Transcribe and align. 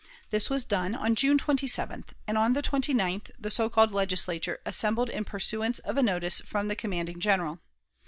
This 0.31 0.49
was 0.49 0.65
done 0.65 0.95
on 0.95 1.13
June 1.13 1.37
27th, 1.37 2.07
and 2.27 2.35
on 2.35 2.53
the 2.53 2.63
29th 2.63 3.29
the 3.37 3.51
so 3.51 3.69
called 3.69 3.93
Legislature 3.93 4.59
assembled 4.65 5.11
in 5.11 5.23
pursuance 5.25 5.77
of 5.77 5.95
a 5.95 6.01
notice 6.01 6.41
from 6.41 6.69
the 6.69 6.75
commanding 6.75 7.19
General. 7.19 7.59